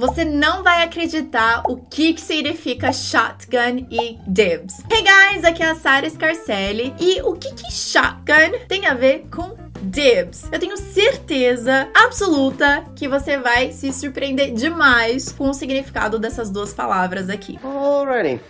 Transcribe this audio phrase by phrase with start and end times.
[0.00, 4.82] Você não vai acreditar o que, que significa shotgun e dibs.
[4.90, 9.26] Hey guys, aqui é a Sarah Scarcelli e o que, que shotgun tem a ver
[9.30, 10.48] com dibs.
[10.50, 16.72] Eu tenho certeza absoluta que você vai se surpreender demais com o significado dessas duas
[16.72, 17.58] palavras aqui.
[17.62, 18.40] Alrighty.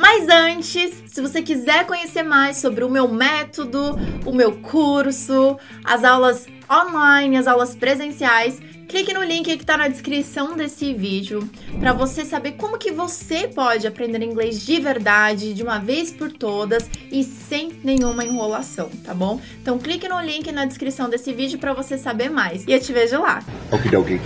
[0.00, 6.02] Mas antes, se você quiser conhecer mais sobre o meu método, o meu curso, as
[6.04, 11.92] aulas online, as aulas presenciais, clique no link que está na descrição desse vídeo para
[11.92, 16.88] você saber como que você pode aprender inglês de verdade, de uma vez por todas
[17.12, 19.38] e sem nenhuma enrolação, tá bom?
[19.60, 22.66] Então clique no link na descrição desse vídeo para você saber mais.
[22.66, 23.44] E eu te vejo lá.
[23.70, 24.18] Okidoki.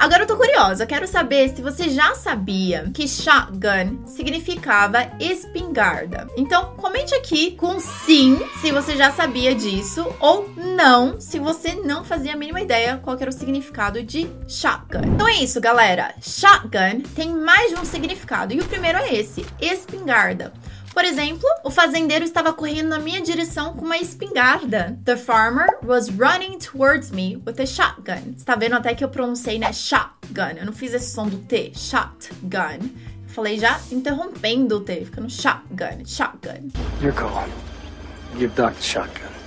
[0.00, 6.26] Agora eu tô curiosa, quero saber se você já sabia que shotgun significava espingarda.
[6.38, 12.02] Então, comente aqui com sim se você já sabia disso ou não se você não
[12.02, 15.02] fazia a mínima ideia qual era o significado de shotgun.
[15.04, 16.14] Então é isso, galera.
[16.22, 20.50] Shotgun tem mais de um significado e o primeiro é esse: espingarda.
[20.92, 24.98] Por exemplo, o fazendeiro estava correndo na minha direção com uma espingarda.
[25.04, 28.34] The farmer was running towards me with a shotgun.
[28.36, 29.72] Está vendo até que eu pronunciei, né?
[29.72, 30.58] Shotgun.
[30.58, 31.72] Eu não fiz esse som do T.
[31.74, 32.90] Shotgun.
[33.28, 36.70] Falei já interrompendo o T, ficando shotgun, shotgun.
[37.00, 37.48] Your call.
[38.36, 39.39] Give Doc the shotgun.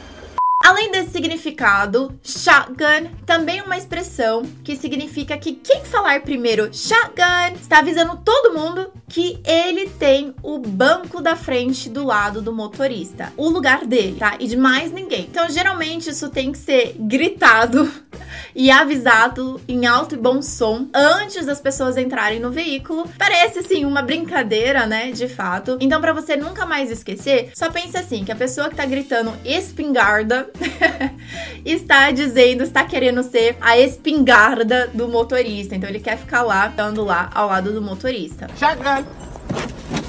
[0.64, 7.60] Além desse significado, shotgun também é uma expressão que significa que quem falar primeiro shotgun
[7.60, 13.34] está avisando todo mundo que ele tem o banco da frente do lado do motorista,
[13.36, 14.38] o lugar dele, tá?
[14.40, 15.28] E de mais ninguém.
[15.30, 17.92] Então, geralmente isso tem que ser gritado
[18.56, 23.10] e avisado em alto e bom som antes das pessoas entrarem no veículo.
[23.18, 25.78] Parece assim uma brincadeira, né, de fato.
[25.80, 29.34] Então, para você nunca mais esquecer, só pense assim, que a pessoa que tá gritando
[29.44, 30.50] espingarda
[31.66, 35.76] está dizendo, está querendo ser a espingarda do motorista.
[35.76, 38.48] Então, ele quer ficar lá, estando lá ao lado do motorista.
[38.58, 40.03] Shotgun.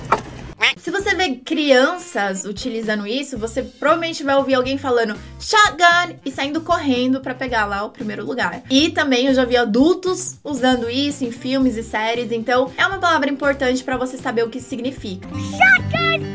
[0.84, 6.60] Se você vê crianças utilizando isso, você provavelmente vai ouvir alguém falando shotgun e saindo
[6.60, 8.62] correndo para pegar lá o primeiro lugar.
[8.68, 12.98] E também eu já vi adultos usando isso em filmes e séries, então é uma
[12.98, 15.26] palavra importante para você saber o que significa.
[15.30, 16.33] Shotgun!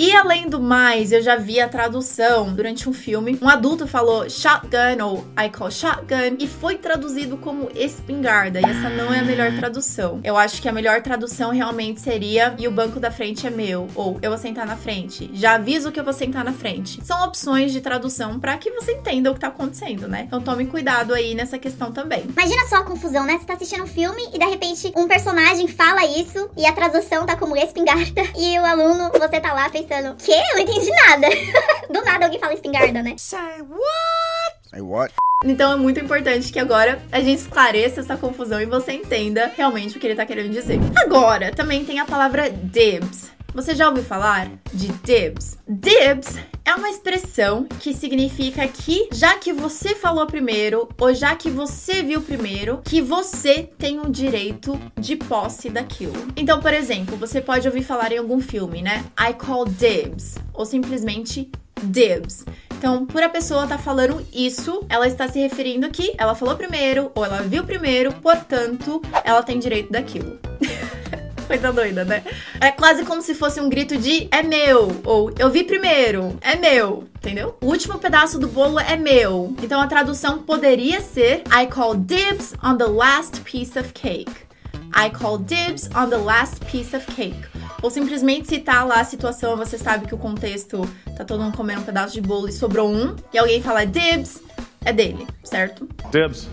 [0.00, 3.38] E além do mais, eu já vi a tradução durante um filme.
[3.40, 8.60] Um adulto falou shotgun ou I call shotgun e foi traduzido como espingarda.
[8.60, 10.20] E essa não é a melhor tradução.
[10.24, 13.86] Eu acho que a melhor tradução realmente seria e o banco da frente é meu
[13.94, 15.30] ou eu vou sentar na frente.
[15.32, 16.98] Já aviso que eu vou sentar na frente.
[17.04, 20.24] São opções de tradução para que você entenda o que tá acontecendo, né?
[20.26, 22.24] Então tome cuidado aí nessa questão também.
[22.36, 23.38] Imagina só a confusão, né?
[23.38, 27.24] Você tá assistindo um filme e de repente um personagem fala isso e a tradução
[27.24, 30.32] tá como espingarda e o aluno, você tá lá pensando, que?
[30.32, 31.28] Eu não entendi nada.
[31.90, 33.14] Do nada alguém fala espingarda, né?
[33.16, 34.68] Say what?
[34.70, 35.14] Say what?
[35.44, 39.96] Então é muito importante que agora a gente esclareça essa confusão e você entenda realmente
[39.96, 40.78] o que ele tá querendo dizer.
[40.96, 43.33] Agora, também tem a palavra dibs.
[43.54, 45.56] Você já ouviu falar de dibs?
[45.68, 51.48] Dibs é uma expressão que significa que, já que você falou primeiro, ou já que
[51.48, 56.16] você viu primeiro, que você tem o um direito de posse daquilo.
[56.36, 59.04] Então, por exemplo, você pode ouvir falar em algum filme, né?
[59.16, 61.48] I call dibs, ou simplesmente
[61.80, 62.44] dibs.
[62.76, 66.56] Então, por a pessoa estar tá falando isso, ela está se referindo que ela falou
[66.56, 70.40] primeiro, ou ela viu primeiro, portanto, ela tem direito daquilo.
[71.46, 72.22] Coisa doida, né?
[72.60, 76.56] É quase como se fosse um grito de é meu, ou eu vi primeiro, é
[76.56, 77.56] meu, entendeu?
[77.60, 79.54] O último pedaço do bolo é meu.
[79.62, 84.32] Então a tradução poderia ser I call dibs on the last piece of cake.
[84.96, 87.48] I call dibs on the last piece of cake.
[87.82, 91.80] Ou simplesmente citar lá a situação, você sabe que o contexto tá todo mundo comendo
[91.80, 94.40] um pedaço de bolo e sobrou um, e alguém fala dibs,
[94.84, 95.86] é dele, certo?
[96.10, 96.48] Dibs.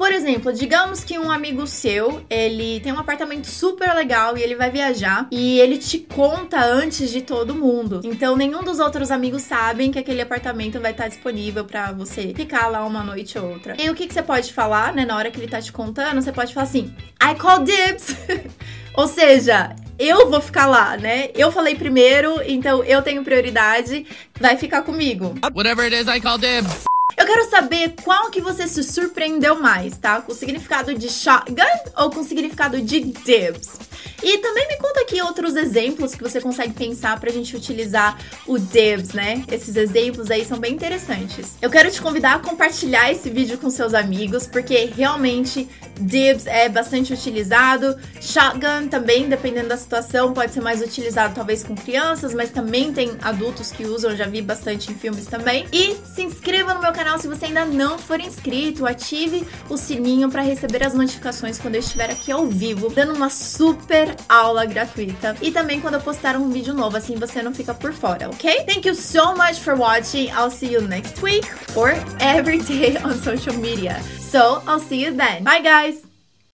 [0.00, 4.54] Por exemplo, digamos que um amigo seu, ele tem um apartamento super legal e ele
[4.54, 8.00] vai viajar e ele te conta antes de todo mundo.
[8.02, 12.68] Então, nenhum dos outros amigos sabem que aquele apartamento vai estar disponível para você ficar
[12.68, 13.76] lá uma noite ou outra.
[13.78, 16.22] E o que, que você pode falar, né, na hora que ele tá te contando?
[16.22, 18.16] Você pode falar assim: I call dibs.
[18.96, 21.28] ou seja, eu vou ficar lá, né?
[21.34, 24.06] Eu falei primeiro, então eu tenho prioridade,
[24.40, 25.34] vai ficar comigo.
[25.54, 26.89] Whatever it is, I call dibs.
[27.20, 30.22] Eu quero saber qual que você se surpreendeu mais, tá?
[30.22, 31.62] Com o significado de shotgun
[31.98, 33.78] ou com o significado de dibs?
[34.22, 38.58] E também me conta aqui outros exemplos que você consegue pensar pra gente utilizar o
[38.58, 39.44] dibs, né?
[39.50, 41.56] Esses exemplos aí são bem interessantes.
[41.60, 45.68] Eu quero te convidar a compartilhar esse vídeo com seus amigos, porque realmente
[46.00, 47.96] dibs é bastante utilizado.
[48.20, 53.12] Shotgun também, dependendo da situação, pode ser mais utilizado talvez com crianças, mas também tem
[53.22, 55.66] adultos que usam, já vi bastante em filmes também.
[55.72, 60.30] E se inscreva no meu canal se você ainda não for inscrito, ative o sininho
[60.30, 65.36] para receber as notificações quando eu estiver aqui ao vivo, dando uma super aula gratuita.
[65.40, 68.64] E também quando eu postar um vídeo novo, assim você não fica por fora, ok?
[68.64, 70.28] Thank you so much for watching.
[70.30, 71.46] I'll see you next week
[71.76, 74.00] or every day on social media.
[74.18, 75.44] So I'll see you then.
[75.44, 76.09] Bye guys!